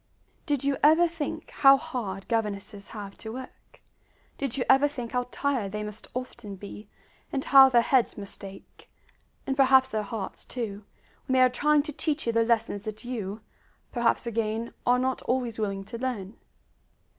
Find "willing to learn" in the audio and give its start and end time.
15.59-16.35